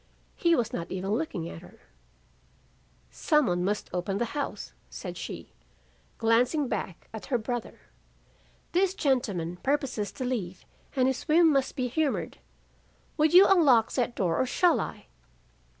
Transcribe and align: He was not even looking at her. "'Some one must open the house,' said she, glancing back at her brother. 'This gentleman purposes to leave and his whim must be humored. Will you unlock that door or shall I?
He 0.35 0.55
was 0.55 0.73
not 0.73 0.89
even 0.91 1.11
looking 1.11 1.47
at 1.47 1.61
her. 1.61 1.79
"'Some 3.11 3.45
one 3.45 3.63
must 3.63 3.87
open 3.93 4.17
the 4.17 4.25
house,' 4.33 4.73
said 4.89 5.15
she, 5.15 5.53
glancing 6.17 6.67
back 6.67 7.07
at 7.13 7.27
her 7.27 7.37
brother. 7.37 7.81
'This 8.71 8.95
gentleman 8.95 9.57
purposes 9.57 10.11
to 10.13 10.25
leave 10.25 10.65
and 10.95 11.07
his 11.07 11.25
whim 11.27 11.51
must 11.53 11.75
be 11.75 11.87
humored. 11.87 12.39
Will 13.15 13.27
you 13.29 13.45
unlock 13.45 13.91
that 13.91 14.15
door 14.15 14.37
or 14.41 14.47
shall 14.47 14.79
I? 14.81 15.05